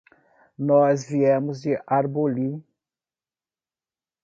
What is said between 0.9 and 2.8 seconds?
viemos de Arbolí.